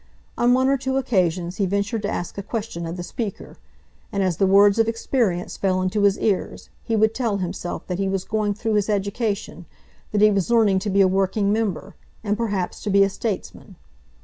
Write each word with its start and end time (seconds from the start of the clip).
On 0.35 0.55
one 0.55 0.67
or 0.67 0.79
two 0.79 0.97
occasions 0.97 1.57
he 1.57 1.67
ventured 1.67 2.01
to 2.01 2.09
ask 2.09 2.35
a 2.35 2.41
question 2.41 2.87
of 2.87 2.97
the 2.97 3.03
Speaker, 3.03 3.57
and 4.11 4.23
as 4.23 4.37
the 4.37 4.47
words 4.47 4.79
of 4.79 4.87
experience 4.87 5.57
fell 5.57 5.79
into 5.79 6.01
his 6.01 6.17
ears, 6.17 6.71
he 6.81 6.95
would 6.95 7.13
tell 7.13 7.37
himself 7.37 7.85
that 7.85 7.99
he 7.99 8.09
was 8.09 8.23
going 8.23 8.55
through 8.55 8.73
his 8.73 8.89
education, 8.89 9.67
that 10.11 10.21
he 10.21 10.31
was 10.31 10.49
learning 10.49 10.79
to 10.79 10.89
be 10.89 11.01
a 11.01 11.07
working 11.07 11.53
member, 11.53 11.93
and 12.23 12.35
perhaps 12.35 12.81
to 12.81 12.89
be 12.89 13.03
a 13.03 13.09
statesman. 13.09 13.75